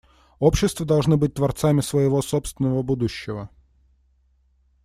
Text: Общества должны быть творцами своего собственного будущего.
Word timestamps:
Общества 0.39 0.83
должны 0.83 1.15
быть 1.15 1.35
творцами 1.35 1.81
своего 1.81 2.23
собственного 2.23 2.81
будущего. 2.81 3.51